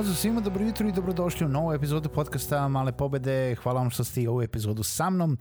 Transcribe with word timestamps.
Pozdrav 0.00 0.16
svima, 0.16 0.40
dobro 0.40 0.64
jutro 0.64 0.88
i 0.88 0.92
dobrodošli 0.92 1.46
u 1.46 1.48
novu 1.48 1.72
epizodu 1.72 2.08
podcasta 2.08 2.68
Male 2.68 2.92
pobede. 2.92 3.54
Hvala 3.54 3.80
vam 3.80 3.90
što 3.90 4.04
ste 4.04 4.22
i 4.22 4.26
ovu 4.26 4.42
epizodu 4.42 4.82
sa 4.82 5.10
mnom. 5.10 5.32
Uh, 5.32 5.38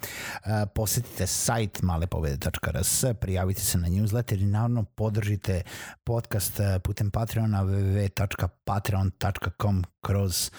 posetite 0.76 1.28
sajt 1.28 1.82
malepobede.rs, 1.82 3.04
prijavite 3.22 3.62
se 3.62 3.78
na 3.78 3.88
newsletter 3.88 4.42
i 4.42 4.46
naravno 4.46 4.84
podržite 4.84 5.62
podcast 6.04 6.60
uh, 6.60 6.66
putem 6.84 7.12
Patreona 7.12 7.64
www.patreon.com 7.64 9.84
kroz 10.02 10.52
uh, 10.52 10.56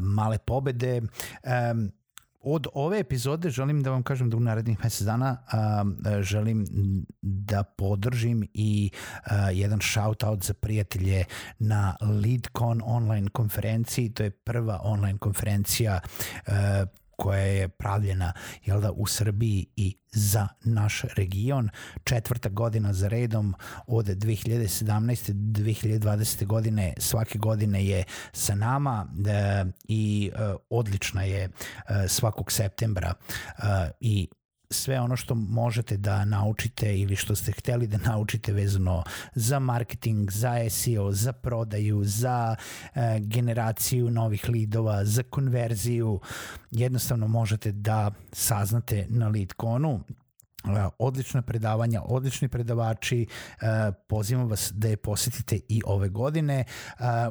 Male 0.00 0.38
pobede. 0.38 1.02
Od 2.40 2.66
ove 2.74 2.98
epizode 2.98 3.50
želim 3.50 3.82
da 3.82 3.90
vam 3.90 4.02
kažem 4.02 4.30
da 4.30 4.36
u 4.36 4.40
narednih 4.40 4.78
mesec 4.84 5.06
dana 5.06 5.36
uh, 5.46 6.22
želim 6.22 6.66
da 7.22 7.62
podržim 7.62 8.48
i 8.54 8.90
uh, 8.94 9.32
jedan 9.52 9.78
shout 9.80 10.22
out 10.22 10.44
za 10.44 10.54
prijatelje 10.54 11.24
na 11.58 11.96
LeadCon 12.00 12.82
online 12.84 13.28
konferenciji. 13.28 14.10
To 14.10 14.22
je 14.22 14.30
prva 14.30 14.80
online 14.82 15.18
konferencija 15.18 16.00
uh, 16.46 16.52
koja 17.20 17.40
je 17.40 17.68
pravljena 17.68 18.32
jel 18.64 18.80
da, 18.80 18.92
u 18.92 19.06
Srbiji 19.06 19.66
i 19.76 19.96
za 20.12 20.48
naš 20.64 21.02
region. 21.16 21.68
Četvrta 22.04 22.48
godina 22.48 22.92
za 22.92 23.08
redom 23.08 23.54
od 23.86 24.06
2017. 24.06 25.32
2020. 25.32 26.46
godine 26.46 26.94
svake 26.98 27.38
godine 27.38 27.84
je 27.86 28.04
sa 28.32 28.54
nama 28.54 29.06
e, 29.26 29.64
i 29.88 30.30
e, 30.34 30.54
odlična 30.70 31.22
je 31.22 31.44
e, 31.44 31.50
svakog 32.08 32.52
septembra 32.52 33.14
e, 33.14 33.62
i 34.00 34.28
sve 34.70 35.00
ono 35.00 35.16
što 35.16 35.34
možete 35.34 35.96
da 35.96 36.24
naučite 36.24 36.98
ili 36.98 37.16
što 37.16 37.34
ste 37.34 37.52
hteli 37.52 37.86
da 37.86 37.98
naučite 37.98 38.52
vezano 38.52 39.02
za 39.34 39.58
marketing, 39.58 40.30
za 40.30 40.70
SEO, 40.70 41.12
za 41.12 41.32
prodaju, 41.32 42.04
za 42.04 42.56
e, 42.94 43.18
generaciju 43.20 44.10
novih 44.10 44.48
lidova, 44.48 45.04
za 45.04 45.22
konverziju, 45.22 46.20
jednostavno 46.70 47.28
možete 47.28 47.72
da 47.72 48.10
saznate 48.32 49.06
na 49.08 49.28
LeadConu 49.28 50.00
odlična 50.98 51.42
predavanja, 51.42 52.02
odlični 52.04 52.48
predavači, 52.48 53.26
pozivam 54.08 54.48
vas 54.48 54.72
da 54.74 54.88
je 54.88 54.96
posetite 54.96 55.60
i 55.68 55.82
ove 55.86 56.08
godine. 56.08 56.64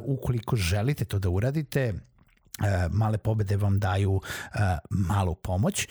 Ukoliko 0.02 0.56
želite 0.56 1.06
to 1.06 1.20
da 1.20 1.30
uradite, 1.30 1.80
E, 1.90 2.09
male 2.92 3.18
pobede 3.18 3.58
vam 3.58 3.80
daju 3.80 4.22
e, 4.54 4.78
malu 4.90 5.36
pomoć 5.36 5.84
e, 5.84 5.88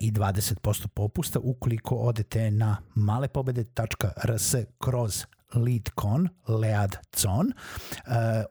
i 0.00 0.12
20% 0.12 0.86
popusta 0.86 1.38
ukoliko 1.38 1.94
odete 1.94 2.50
na 2.50 2.76
malepobede.rs 2.94 4.54
kroz 4.78 5.24
LeadCon, 5.54 6.28
LeadCon, 6.48 7.52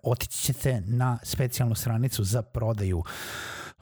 otići 0.03 0.37
ćete 0.37 0.81
na 0.85 1.17
specijalnu 1.23 1.75
stranicu 1.75 2.23
za 2.23 2.41
prodaju 2.41 3.03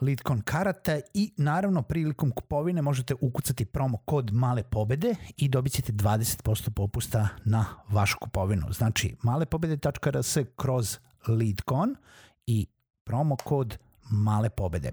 LeadCon 0.00 0.40
karata 0.40 1.00
i 1.14 1.32
naravno 1.36 1.82
prilikom 1.82 2.30
kupovine 2.30 2.82
možete 2.82 3.14
ukucati 3.20 3.64
promo 3.64 3.96
kod 3.96 4.32
male 4.32 4.62
pobede 4.62 5.14
i 5.36 5.48
dobit 5.48 5.72
ćete 5.72 5.92
20% 5.92 6.70
popusta 6.70 7.28
na 7.44 7.66
vašu 7.88 8.18
kupovinu. 8.18 8.72
Znači 8.72 9.16
malepobede.rs 9.22 10.36
kroz 10.56 10.98
LeadCon 11.28 11.96
i 12.46 12.66
promo 13.04 13.36
kod 13.36 13.78
male 14.10 14.50
pobede. 14.50 14.92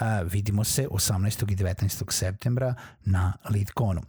A, 0.00 0.22
vidimo 0.22 0.64
se 0.64 0.88
18. 0.88 1.52
i 1.52 1.56
19. 1.56 2.12
septembra 2.12 2.74
na 3.04 3.32
LeadConu. 3.50 4.00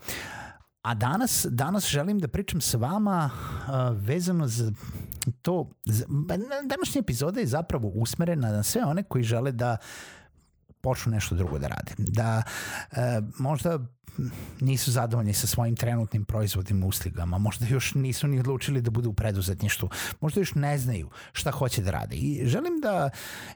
A 0.82 0.94
danas, 0.94 1.46
danas 1.50 1.88
želim 1.88 2.20
da 2.20 2.28
pričam 2.28 2.62
sa 2.62 2.78
vama 2.78 3.30
uh, 3.30 3.98
vezano 3.98 4.48
za 4.48 4.72
to, 5.42 5.70
za, 5.86 6.06
današnja 6.64 7.00
epizoda 7.00 7.40
je 7.40 7.48
zapravo 7.48 7.88
usmerena 7.88 8.52
na 8.52 8.64
sve 8.64 8.84
one 8.84 9.04
koji 9.04 9.24
žele 9.24 9.52
da 9.52 9.78
počnu 10.82 11.12
nešto 11.12 11.36
drugo 11.36 11.60
da 11.60 11.68
rade. 11.68 11.92
Da 11.98 12.44
e, 12.92 13.22
možda 13.40 13.80
nisu 14.62 14.92
zadovoljni 14.92 15.34
sa 15.34 15.48
svojim 15.48 15.76
trenutnim 15.76 16.26
proizvodima 16.26 16.86
uslugama, 16.86 17.38
možda 17.38 17.66
još 17.66 17.94
nisu 17.94 18.28
ni 18.28 18.40
odlučili 18.40 18.82
da 18.82 18.92
budu 18.92 19.10
u 19.10 19.14
preduzetništvu, 19.14 19.90
možda 20.22 20.42
još 20.42 20.56
ne 20.56 20.78
znaju 20.78 21.10
šta 21.32 21.52
hoće 21.52 21.82
da 21.82 21.92
rade. 21.92 22.16
I 22.16 22.42
želim 22.46 22.80
da 22.82 23.10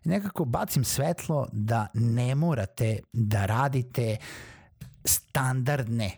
nekako 0.04 0.46
bacim 0.46 0.84
svetlo 0.84 1.48
da 1.52 1.88
ne 1.94 2.36
morate 2.36 3.00
da 3.14 3.46
radite 3.46 4.18
standardne 5.06 6.12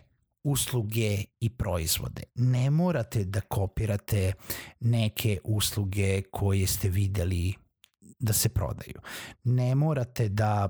usluge 0.44 1.24
i 1.40 1.50
proizvode. 1.50 2.22
Ne 2.34 2.70
morate 2.70 3.24
da 3.24 3.40
kopirate 3.40 4.32
neke 4.80 5.38
usluge 5.44 6.22
koje 6.22 6.66
ste 6.66 6.88
videli 6.88 7.54
da 8.18 8.32
se 8.32 8.48
prodaju. 8.48 9.00
Ne 9.44 9.74
morate 9.74 10.28
da 10.28 10.68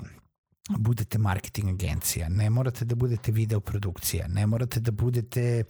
budete 0.68 1.18
marketing 1.18 1.68
agencija, 1.68 2.28
ne 2.28 2.50
morate 2.50 2.84
da 2.84 2.94
budete 2.94 3.32
video 3.32 3.60
produkcija, 3.60 4.28
ne 4.28 4.46
morate 4.46 4.80
da 4.80 4.90
budete 4.90 5.64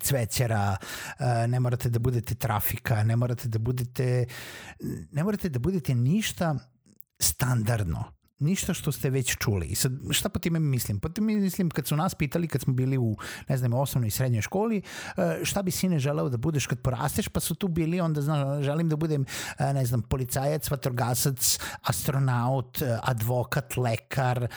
cvećara, 0.00 0.76
eh, 1.18 1.46
ne 1.48 1.60
morate 1.60 1.88
da 1.88 1.98
budete 1.98 2.34
trafika, 2.34 3.04
ne 3.04 3.16
morate 3.16 3.48
da 3.48 3.58
budete 3.58 4.26
ne 5.12 5.24
morate 5.24 5.48
da 5.48 5.58
budete 5.58 5.94
ništa 5.94 6.58
standardno 7.18 8.04
ništa 8.38 8.74
što 8.74 8.92
ste 8.92 9.10
već 9.10 9.36
čuli. 9.36 9.66
I 9.66 9.74
sad, 9.74 9.92
šta 10.10 10.28
po 10.28 10.38
time 10.38 10.58
mislim? 10.58 11.00
Po 11.00 11.08
time 11.08 11.36
mislim 11.36 11.70
kad 11.70 11.86
su 11.86 11.96
nas 11.96 12.14
pitali, 12.14 12.48
kad 12.48 12.60
smo 12.60 12.72
bili 12.72 12.98
u, 12.98 13.16
ne 13.48 13.56
znam, 13.56 13.74
osnovnoj 13.74 14.08
i 14.08 14.10
srednjoj 14.10 14.42
školi, 14.42 14.82
e, 15.16 15.44
šta 15.44 15.62
bi 15.62 15.70
sine 15.70 15.98
želeo 15.98 16.28
da 16.28 16.36
budeš 16.36 16.66
kad 16.66 16.80
porasteš, 16.80 17.28
pa 17.28 17.40
su 17.40 17.54
tu 17.54 17.68
bili, 17.68 18.00
onda 18.00 18.22
znam, 18.22 18.62
želim 18.62 18.88
da 18.88 18.96
budem, 18.96 19.24
e, 19.58 19.72
ne 19.72 19.86
znam, 19.86 20.02
policajac, 20.02 20.70
vatrogasac, 20.70 21.58
astronaut, 21.82 22.82
e, 22.82 22.98
advokat, 23.02 23.76
lekar, 23.76 24.48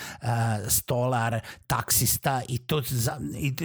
stolar, 0.67 1.39
taksista 1.67 2.41
i 2.49 2.57
to 2.57 2.81
za, 2.85 3.17
i, 3.35 3.55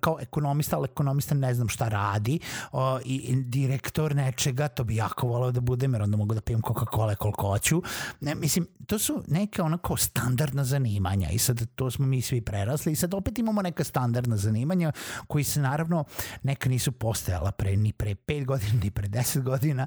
kao 0.00 0.18
ekonomista, 0.20 0.76
ali 0.76 0.84
ekonomista 0.84 1.34
ne 1.34 1.54
znam 1.54 1.68
šta 1.68 1.88
radi 1.88 2.40
o, 2.72 2.98
i 3.04 3.36
direktor 3.36 4.14
nečega, 4.14 4.68
to 4.68 4.84
bi 4.84 4.96
jako 4.96 5.26
voleo 5.26 5.52
da 5.52 5.60
budem, 5.60 5.92
jer 5.92 6.02
onda 6.02 6.16
mogu 6.16 6.34
da 6.34 6.40
pijem 6.40 6.62
Coca-Cola 6.62 7.14
koliko 7.14 7.48
hoću. 7.48 7.82
Ne, 8.20 8.34
mislim, 8.34 8.66
to 8.86 8.98
su 8.98 9.07
neka 9.26 9.64
onako 9.64 9.96
standardna 9.96 10.64
zanimanja 10.64 11.30
i 11.30 11.38
sad 11.38 11.66
to 11.74 11.90
smo 11.90 12.06
mi 12.06 12.22
svi 12.22 12.40
prerasli 12.40 12.92
i 12.92 12.96
sad 12.96 13.14
opet 13.14 13.38
imamo 13.38 13.62
neka 13.62 13.84
standardna 13.84 14.36
zanimanja 14.36 14.92
koji 15.26 15.44
se 15.44 15.60
naravno 15.60 16.04
neka 16.42 16.68
nisu 16.68 16.92
postojala 16.92 17.52
pre, 17.52 17.76
ni 17.76 17.92
pre 17.92 18.14
5 18.14 18.44
godina 18.44 18.72
ni 18.82 18.90
pre 18.90 19.08
10 19.08 19.42
godina 19.42 19.86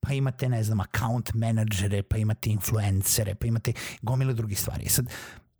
pa 0.00 0.12
imate 0.12 0.48
ne 0.48 0.62
znam 0.64 0.80
account 0.80 1.34
menadžere 1.34 2.02
pa 2.02 2.16
imate 2.16 2.50
influencere 2.50 3.34
pa 3.34 3.46
imate 3.46 3.72
gomile 4.02 4.34
drugih 4.34 4.60
stvari. 4.60 4.82
I 4.84 4.88
sad 4.88 5.06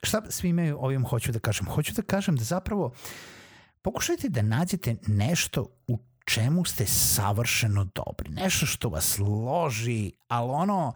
šta 0.03 0.23
svime 0.31 0.75
ovim 0.75 1.05
hoću 1.05 1.33
da 1.33 1.39
kažem? 1.39 1.67
Hoću 1.67 1.93
da 1.93 2.03
kažem 2.03 2.37
da 2.37 2.45
zapravo 2.45 2.93
pokušajte 3.83 4.29
da 4.29 4.43
nađete 4.43 4.97
nešto 5.07 5.67
u 5.87 5.99
čemu 6.25 6.65
ste 6.65 6.87
savršeno 6.87 7.85
dobri. 7.85 8.31
Nešto 8.31 8.67
što 8.67 8.89
vas 8.89 9.19
loži, 9.19 10.13
ali 10.29 10.51
ono 10.51 10.93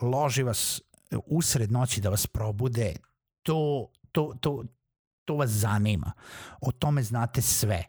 loži 0.00 0.42
vas 0.42 0.80
usred 1.26 1.72
noći 1.72 2.00
da 2.00 2.10
vas 2.10 2.26
probude, 2.26 2.94
to, 3.42 3.88
to, 4.12 4.34
to, 4.40 4.64
to 5.24 5.34
vas 5.34 5.50
zanima. 5.50 6.12
O 6.60 6.72
tome 6.72 7.02
znate 7.02 7.42
sve. 7.42 7.84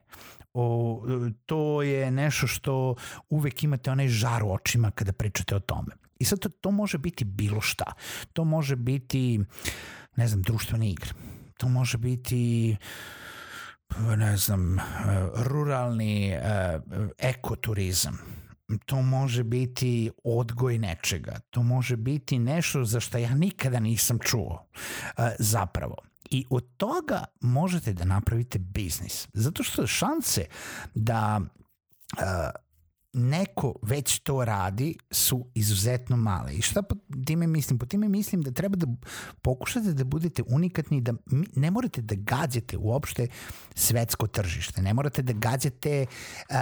O, 0.53 1.01
to 1.45 1.81
je 1.81 2.11
nešto 2.11 2.47
što 2.47 2.95
uvek 3.29 3.63
imate 3.63 3.91
onaj 3.91 4.07
žar 4.07 4.43
u 4.43 4.51
očima 4.53 4.91
kada 4.91 5.13
pričate 5.13 5.55
o 5.55 5.59
tome. 5.59 5.95
I 6.19 6.25
sad 6.25 6.39
to, 6.39 6.49
to 6.49 6.71
može 6.71 6.97
biti 6.97 7.25
bilo 7.25 7.61
šta. 7.61 7.93
To 8.33 8.43
može 8.43 8.75
biti, 8.75 9.39
ne 10.15 10.27
znam, 10.27 10.41
društvene 10.41 10.89
igre. 10.89 11.09
To 11.57 11.69
može 11.69 11.97
biti 11.97 12.77
ne 13.99 14.37
znam, 14.37 14.79
ruralni 15.35 16.37
ekoturizam. 17.17 18.19
To 18.85 19.01
može 19.01 19.43
biti 19.43 20.11
odgoj 20.23 20.77
nečega. 20.77 21.39
To 21.49 21.63
može 21.63 21.97
biti 21.97 22.39
nešto 22.39 22.85
za 22.85 22.99
što 22.99 23.17
ja 23.17 23.35
nikada 23.35 23.79
nisam 23.79 24.19
čuo 24.19 24.65
zapravo. 25.39 25.95
I 26.29 26.45
od 26.49 26.77
toga 26.77 27.23
možete 27.41 27.93
da 27.93 28.05
napravite 28.05 28.59
biznis. 28.59 29.27
Zato 29.33 29.63
što 29.63 29.87
šanse 29.87 30.45
da 30.95 31.41
neko 33.13 33.75
već 33.81 34.19
to 34.19 34.45
radi 34.45 34.97
su 35.11 35.47
izuzetno 35.55 36.17
male. 36.17 36.53
I 36.53 36.61
šta 36.61 36.81
po 36.81 36.95
time 37.25 37.47
mislim? 37.47 37.79
Po 37.79 37.85
time 37.85 38.09
mislim 38.09 38.41
da 38.41 38.51
treba 38.51 38.75
da 38.75 38.87
pokušate 39.41 39.93
da 39.93 40.03
budete 40.03 40.43
unikatni, 40.47 41.01
da 41.01 41.13
ne 41.55 41.71
morate 41.71 42.01
da 42.01 42.15
gađate 42.15 42.77
uopšte 42.77 43.27
svetsko 43.75 44.27
tržište. 44.27 44.81
Ne 44.81 44.93
morate 44.93 45.21
da 45.21 45.33
gađate 45.33 46.05
uh, 46.49 46.55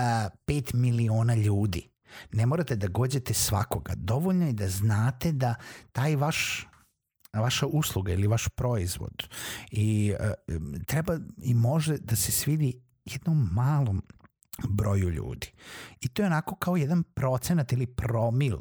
5 0.48 0.76
miliona 0.76 1.36
ljudi. 1.36 1.91
Ne 2.32 2.46
morate 2.46 2.76
da 2.76 2.88
gođete 2.88 3.34
svakoga. 3.34 3.94
Dovoljno 3.96 4.46
je 4.48 4.54
da 4.54 4.68
znate 4.68 5.32
da 5.32 5.56
taj 5.92 6.16
vaš 6.16 6.68
vaša 7.34 7.66
usluga 7.66 8.14
ili 8.14 8.28
vaš 8.28 8.48
proizvod 8.48 9.28
i 9.72 10.14
uh, 10.20 10.56
treba 10.86 11.18
i 11.38 11.54
može 11.54 11.98
da 11.98 12.16
se 12.16 12.32
svidi 12.32 12.82
jednom 13.06 13.50
malom 13.52 14.02
broju 14.70 15.10
ljudi. 15.10 15.52
I 16.02 16.08
to 16.08 16.22
je 16.22 16.26
onako 16.26 16.56
kao 16.56 16.78
jedan 16.78 17.04
procenat 17.04 17.74
ili 17.74 17.88
promil 17.88 18.58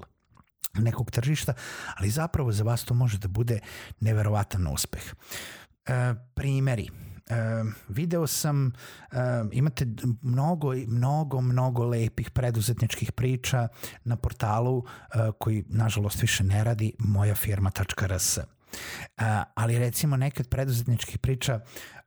nekog 0.74 1.10
tržišta, 1.10 1.52
ali 1.96 2.10
zapravo 2.10 2.52
za 2.52 2.64
vas 2.64 2.84
to 2.84 2.94
može 2.94 3.18
da 3.18 3.28
bude 3.28 3.60
neverovatan 4.00 4.66
uspeh. 4.66 5.02
E, 5.86 6.14
primeri. 6.34 6.88
Video 7.88 8.26
sam, 8.26 8.72
imate 9.52 9.86
mnogo, 10.22 10.72
mnogo, 10.86 11.40
mnogo 11.40 11.84
lepih 11.84 12.30
preduzetničkih 12.30 13.12
priča 13.12 13.68
na 14.04 14.16
portalu 14.16 14.84
e, 14.84 15.30
koji, 15.38 15.64
nažalost, 15.68 16.22
više 16.22 16.44
ne 16.44 16.64
radi, 16.64 16.92
mojafirma.rs. 16.98 18.38
E, 18.38 18.44
ali 19.54 19.78
recimo 19.78 20.16
nekad 20.16 20.48
preduzetničkih 20.48 21.18
priča 21.18 21.60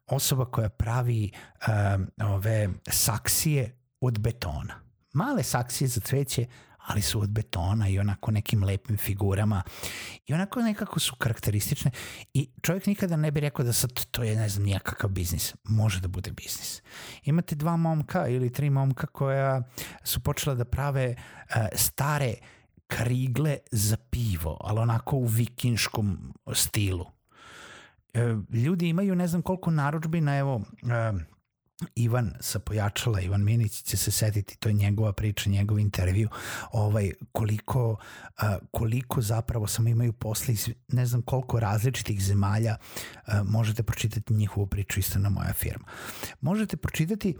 osoba 0.07 0.45
koja 0.45 0.69
pravi 0.69 1.31
ove 2.23 2.69
saksije 2.89 3.77
od 4.01 4.19
betona. 4.19 4.73
Male 5.13 5.43
saksije 5.43 5.87
za 5.87 6.01
cveće, 6.01 6.45
ali 6.87 7.01
su 7.01 7.21
od 7.21 7.29
betona 7.29 7.89
i 7.89 7.99
onako 7.99 8.31
nekim 8.31 8.63
lepim 8.63 8.97
figurama 8.97 9.63
i 10.25 10.33
onako 10.33 10.61
nekako 10.61 10.99
su 10.99 11.15
karakteristične 11.15 11.91
i 12.33 12.49
čovjek 12.61 12.85
nikada 12.85 13.15
ne 13.15 13.31
bi 13.31 13.39
rekao 13.39 13.65
da 13.65 13.73
sad 13.73 14.05
to 14.05 14.23
je 14.23 14.35
ne 14.35 14.49
znam 14.49 14.65
nijakakav 14.65 15.09
biznis. 15.09 15.55
Može 15.63 15.99
da 15.99 16.07
bude 16.07 16.31
biznis. 16.31 16.81
Imate 17.23 17.55
dva 17.55 17.77
momka 17.77 18.27
ili 18.27 18.53
tri 18.53 18.69
momka 18.69 19.07
koja 19.07 19.63
su 20.03 20.19
počela 20.19 20.55
da 20.55 20.65
prave 20.65 21.15
uh, 21.15 21.55
stare 21.75 22.33
krigle 22.87 23.57
za 23.71 23.97
pivo, 23.97 24.57
ali 24.61 24.79
onako 24.79 25.15
u 25.15 25.25
vikinškom 25.25 26.33
stilu. 26.53 27.05
Uh, 28.13 28.55
ljudi 28.55 28.89
imaju 28.89 29.15
ne 29.15 29.27
znam 29.27 29.41
koliko 29.41 29.71
naručbina, 29.71 30.37
evo, 30.37 30.55
uh, 30.55 31.21
Ivan 31.95 32.33
sa 32.39 32.59
pojačala, 32.59 33.21
Ivan 33.21 33.43
Minić 33.43 33.81
će 33.81 33.97
se 33.97 34.11
setiti, 34.11 34.57
to 34.57 34.69
je 34.69 34.73
njegova 34.73 35.13
priča, 35.13 35.49
njegov 35.49 35.79
intervju, 35.79 36.29
ovaj, 36.71 37.11
koliko, 37.31 37.91
uh, 37.91 37.97
koliko 38.71 39.21
zapravo 39.21 39.67
samo 39.67 39.89
imaju 39.89 40.13
posle 40.13 40.53
iz 40.53 40.69
ne 40.87 41.05
znam 41.05 41.21
koliko 41.21 41.59
različitih 41.59 42.23
zemalja, 42.23 42.77
uh, 43.27 43.33
možete 43.45 43.83
pročitati 43.83 44.33
njihovu 44.33 44.67
priču 44.67 44.99
isto 44.99 45.19
na 45.19 45.29
moja 45.29 45.53
firma. 45.53 45.85
Možete 46.41 46.77
pročitati 46.77 47.35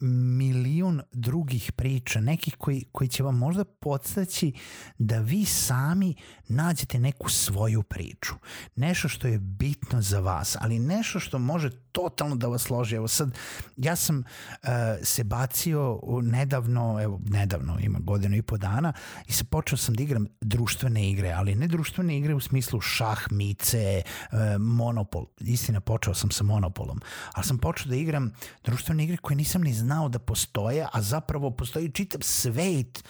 milion 0.00 1.02
drugih 1.12 1.72
priča, 1.72 2.20
nekih 2.20 2.56
koji, 2.58 2.84
koji 2.92 3.08
će 3.08 3.22
vam 3.22 3.38
možda 3.38 3.64
podstaći 3.64 4.52
da 4.98 5.18
vi 5.18 5.44
sami 5.44 6.14
nađete 6.48 6.98
neku 6.98 7.30
svoju 7.30 7.82
priču. 7.82 8.34
Nešto 8.76 9.08
što 9.08 9.28
je 9.28 9.38
bitno 9.38 10.02
za 10.02 10.20
vas, 10.20 10.56
ali 10.60 10.78
nešto 10.78 11.20
što 11.20 11.38
može 11.38 11.70
totalno 11.92 12.36
da 12.36 12.46
vas 12.46 12.62
složi. 12.62 12.96
Evo 12.96 13.08
sad, 13.08 13.38
ja 13.76 13.96
sam 13.96 14.18
uh, 14.18 14.68
se 15.02 15.24
bacio 15.24 16.00
nedavno, 16.22 17.02
evo 17.02 17.20
nedavno, 17.24 17.78
ima 17.80 17.98
godinu 17.98 18.36
i 18.36 18.42
po 18.42 18.56
dana 18.56 18.92
i 19.26 19.32
se 19.32 19.44
počeo 19.44 19.78
sam 19.78 19.94
da 19.94 20.02
igram 20.02 20.26
društvene 20.40 21.10
igre, 21.10 21.32
ali 21.32 21.54
ne 21.54 21.68
društvene 21.68 22.18
igre 22.18 22.34
u 22.34 22.40
smislu 22.40 22.80
šah, 22.80 23.18
mice, 23.30 24.02
uh, 24.32 24.38
monopol. 24.58 25.26
Istina, 25.40 25.80
počeo 25.80 26.14
sam 26.14 26.30
sa 26.30 26.44
monopolom, 26.44 27.00
ali 27.32 27.46
sam 27.46 27.58
počeo 27.58 27.88
da 27.88 27.96
igram 27.96 28.32
društvene 28.64 29.04
igre 29.04 29.16
koje 29.16 29.36
nisam 29.36 29.62
ni 29.62 29.74
znao 29.74 29.85
da 30.08 30.18
postoje, 30.18 30.86
a 30.92 31.02
zapravo 31.02 31.50
postoji 31.50 31.92
čitav 31.92 32.20
svet 32.22 33.04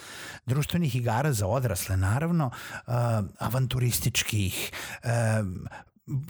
društvenih 0.47 0.97
igara 0.97 1.33
za 1.33 1.47
odrasle, 1.47 1.97
naravno, 1.97 2.51
uh, 2.87 2.95
avanturističkih, 3.39 4.73
uh, 5.05 5.11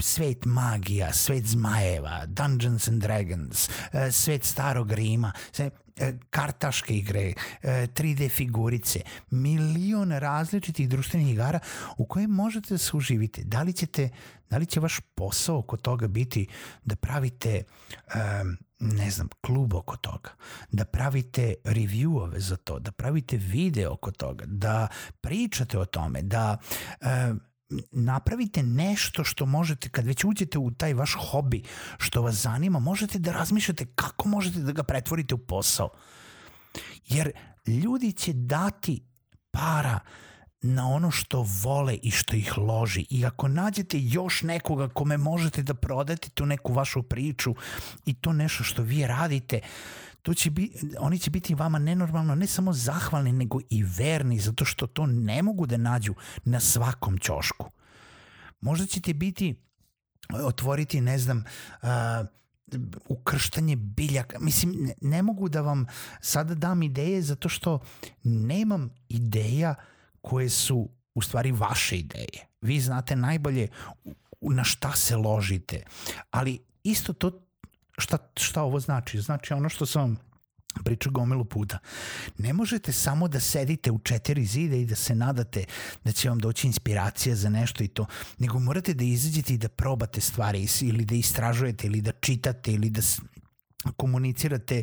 svet 0.00 0.44
magija, 0.44 1.12
svet 1.12 1.46
zmajeva, 1.46 2.26
Dungeons 2.26 2.88
and 2.88 3.02
Dragons, 3.02 3.68
e, 3.92 4.12
svet 4.12 4.44
starog 4.44 4.92
Rima, 4.92 5.32
e, 5.58 5.70
kartaške 6.30 6.94
igre, 6.94 7.32
3D 7.62 8.26
e, 8.26 8.28
figurice, 8.28 9.00
milion 9.30 10.12
različitih 10.12 10.88
društvenih 10.88 11.32
igara 11.32 11.60
u 11.96 12.06
koje 12.06 12.26
možete 12.26 12.74
da 12.74 12.78
se 12.78 12.96
uživite. 12.96 13.42
Da 13.44 13.62
li, 13.62 13.72
ćete, 13.72 14.08
da 14.50 14.56
li 14.56 14.66
će 14.66 14.80
vaš 14.80 15.00
posao 15.14 15.58
oko 15.58 15.76
toga 15.76 16.08
biti 16.08 16.46
da 16.84 16.96
pravite 16.96 17.62
ne 18.80 19.10
znam, 19.10 19.28
klub 19.40 19.74
oko 19.74 19.96
toga, 19.96 20.30
da 20.70 20.84
pravite 20.84 21.54
reviewove 21.64 22.38
za 22.38 22.56
to, 22.56 22.78
da 22.78 22.92
pravite 22.92 23.36
video 23.36 23.92
oko 23.92 24.10
toga, 24.10 24.44
da 24.46 24.88
pričate 25.20 25.78
o 25.78 25.84
tome, 25.84 26.22
da 26.22 26.58
napravite 27.92 28.62
nešto 28.62 29.24
što 29.24 29.46
možete, 29.46 29.88
kad 29.88 30.06
već 30.06 30.24
uđete 30.24 30.58
u 30.58 30.70
taj 30.70 30.94
vaš 30.94 31.16
hobi, 31.30 31.62
što 31.98 32.22
vas 32.22 32.34
zanima, 32.34 32.78
možete 32.78 33.18
da 33.18 33.32
razmišljate 33.32 33.86
kako 33.94 34.28
možete 34.28 34.58
da 34.58 34.72
ga 34.72 34.82
pretvorite 34.82 35.34
u 35.34 35.38
posao. 35.38 35.90
Jer 37.06 37.32
ljudi 37.66 38.12
će 38.12 38.32
dati 38.32 39.02
para 39.50 39.98
na 40.62 40.88
ono 40.88 41.10
što 41.10 41.46
vole 41.62 41.94
i 41.94 42.10
što 42.10 42.36
ih 42.36 42.58
loži. 42.58 43.06
I 43.10 43.26
ako 43.26 43.48
nađete 43.48 43.98
još 44.00 44.42
nekoga 44.42 44.88
kome 44.88 45.16
možete 45.16 45.62
da 45.62 45.74
prodate 45.74 46.28
tu 46.28 46.46
neku 46.46 46.72
vašu 46.72 47.02
priču 47.02 47.54
i 48.06 48.14
to 48.14 48.32
nešto 48.32 48.64
što 48.64 48.82
vi 48.82 49.06
radite, 49.06 49.60
uh, 49.62 50.06
to 50.26 50.34
će 50.34 50.50
bi, 50.50 50.72
oni 50.98 51.18
će 51.18 51.30
biti 51.30 51.54
vama 51.54 51.78
nenormalno 51.78 52.34
ne 52.34 52.46
samo 52.46 52.72
zahvalni, 52.72 53.32
nego 53.32 53.60
i 53.70 53.82
verni, 53.82 54.38
zato 54.38 54.64
što 54.64 54.86
to 54.86 55.06
ne 55.06 55.42
mogu 55.42 55.66
da 55.66 55.76
nađu 55.76 56.14
na 56.44 56.60
svakom 56.60 57.18
ćošku. 57.18 57.70
Možda 58.60 58.86
ćete 58.86 59.14
biti, 59.14 59.54
otvoriti, 60.32 61.00
ne 61.00 61.18
znam, 61.18 61.44
uh, 61.82 61.88
ukrštanje 63.08 63.76
biljaka. 63.76 64.38
Mislim, 64.38 64.74
ne, 64.78 64.94
ne 65.00 65.22
mogu 65.22 65.48
da 65.48 65.60
vam 65.60 65.86
sada 66.20 66.54
dam 66.54 66.82
ideje 66.82 67.22
zato 67.22 67.48
što 67.48 67.78
nemam 68.24 68.90
ideja 69.08 69.74
koje 70.26 70.50
su 70.50 70.88
u 71.14 71.22
stvari 71.22 71.52
vaše 71.52 71.96
ideje. 71.96 72.46
Vi 72.60 72.80
znate 72.80 73.16
najbolje 73.16 73.68
na 74.40 74.64
šta 74.64 74.92
se 74.92 75.16
ložite, 75.16 75.82
ali 76.30 76.58
isto 76.82 77.12
to 77.12 77.30
šta, 77.98 78.18
šta 78.36 78.62
ovo 78.62 78.80
znači? 78.80 79.20
Znači 79.20 79.54
ono 79.54 79.68
što 79.68 79.86
sam 79.86 80.16
pričao 80.84 81.12
gomilu 81.12 81.44
puta. 81.44 81.78
Ne 82.38 82.52
možete 82.52 82.92
samo 82.92 83.28
da 83.28 83.40
sedite 83.40 83.90
u 83.90 83.98
četiri 83.98 84.44
zide 84.44 84.80
i 84.80 84.86
da 84.86 84.94
se 84.94 85.14
nadate 85.14 85.64
da 86.04 86.12
će 86.12 86.28
vam 86.28 86.38
doći 86.38 86.66
inspiracija 86.66 87.36
za 87.36 87.48
nešto 87.48 87.84
i 87.84 87.88
to, 87.88 88.06
nego 88.38 88.58
morate 88.58 88.94
da 88.94 89.04
izađete 89.04 89.54
i 89.54 89.58
da 89.58 89.68
probate 89.68 90.20
stvari 90.20 90.66
ili 90.82 91.04
da 91.04 91.14
istražujete 91.14 91.86
ili 91.86 92.00
da 92.00 92.12
čitate 92.12 92.72
ili 92.72 92.90
da 92.90 93.02
komunicirate 93.92 94.82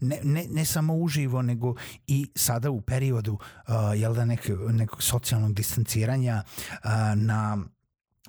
ne, 0.00 0.20
ne, 0.22 0.46
ne 0.50 0.64
samo 0.64 0.94
uživo 0.94 1.42
nego 1.42 1.74
i 2.06 2.26
sada 2.34 2.70
u 2.70 2.80
periodu 2.80 3.32
uh, 3.32 3.74
jel 3.96 4.14
da 4.14 4.24
nek, 4.24 4.50
nekog 4.72 5.02
socijalnog 5.02 5.54
distanciranja 5.54 6.42
uh, 6.68 6.90
na 7.16 7.58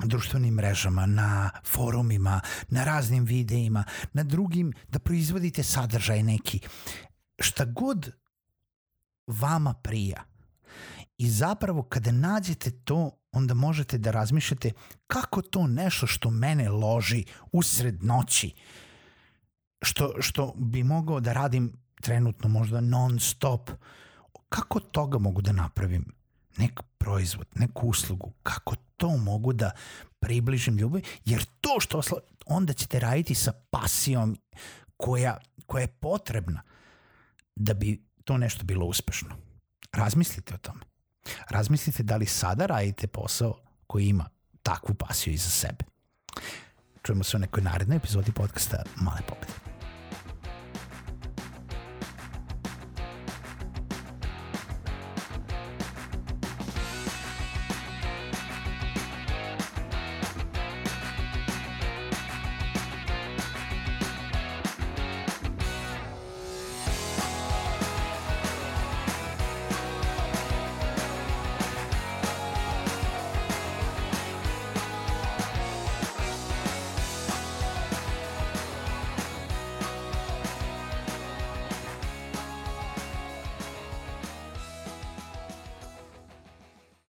društvenim 0.04 0.54
mrežama, 0.54 1.06
na 1.06 1.50
forumima, 1.66 2.42
na 2.70 2.84
raznim 2.84 3.26
videima, 3.26 3.84
na 4.14 4.24
drugim, 4.24 4.74
da 4.88 5.00
proizvodite 5.00 5.64
sadržaj 5.64 6.24
neki. 6.24 6.60
Šta 7.40 7.66
god 7.66 8.12
vama 9.28 9.74
prija. 9.74 10.24
I 11.18 11.30
zapravo 11.30 11.84
kada 11.84 12.12
nađete 12.12 12.72
to, 12.72 13.12
onda 13.32 13.54
možete 13.54 13.98
da 13.98 14.12
razmišljate 14.12 14.72
kako 15.08 15.42
to 15.42 15.68
nešto 15.68 16.08
što 16.08 16.30
mene 16.30 16.70
loži 16.70 17.26
usred 17.52 18.04
noći, 18.04 18.54
što, 19.86 20.14
što 20.20 20.54
bi 20.58 20.84
mogao 20.84 21.20
da 21.20 21.34
radim 21.34 21.74
trenutno 22.02 22.50
možda 22.50 22.82
non 22.82 23.20
stop, 23.20 23.70
kako 24.50 24.80
toga 24.80 25.18
mogu 25.18 25.42
da 25.42 25.52
napravim? 25.52 26.06
Nek 26.58 26.82
proizvod, 26.98 27.48
neku 27.56 27.88
uslugu, 27.88 28.34
kako 28.44 28.76
to 28.98 29.18
mogu 29.18 29.54
da 29.54 29.72
približim 30.20 30.78
ljubavi, 30.78 31.04
jer 31.26 31.46
to 31.62 31.80
što 31.80 32.02
onda 32.46 32.74
ćete 32.74 33.00
raditi 33.00 33.36
sa 33.36 33.52
pasijom 33.70 34.38
koja, 34.98 35.38
koja 35.66 35.82
je 35.82 35.88
potrebna 35.88 36.62
da 37.56 37.74
bi 37.74 38.06
to 38.24 38.38
nešto 38.38 38.64
bilo 38.64 38.86
uspešno. 38.86 39.36
Razmislite 39.94 40.54
o 40.54 40.58
tome. 40.58 40.82
Razmislite 41.50 42.04
da 42.04 42.18
li 42.18 42.26
sada 42.26 42.66
radite 42.66 43.08
posao 43.08 43.60
koji 43.88 44.08
ima 44.08 44.30
takvu 44.64 44.96
pasiju 44.96 45.34
iza 45.34 45.50
sebe. 45.50 45.86
Čujemo 47.04 47.24
se 47.24 47.38
u 47.38 47.40
nekoj 47.40 47.64
narednoj 47.64 47.98
epizodi 47.98 48.32
podcasta 48.32 48.84
Male 48.96 49.22
pobede. 49.28 49.75